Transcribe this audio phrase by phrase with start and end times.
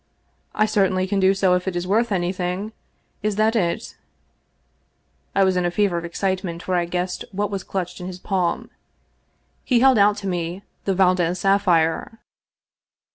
[0.55, 2.71] "I certainly can do so if it is worth anything.
[3.21, 3.97] Is that it?"
[5.35, 8.17] I was in a fever of excitement, for I guessed what was clutched in his
[8.17, 8.71] palm.
[9.63, 12.17] He held out to me the Valdez sapphire.